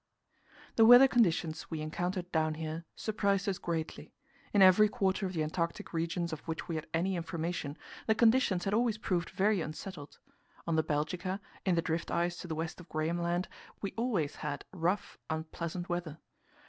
[0.77, 4.15] The weather conditions we encountered down here surprised us greatly.
[4.51, 7.77] In every quarter of the Antarctic regions of which we had any information,
[8.07, 10.17] the conditions had always proved very unsettled.
[10.65, 13.47] On the Belgica, in the drift ice to the west of Graham Land,
[13.79, 16.17] we always had rough, unpleasant weather.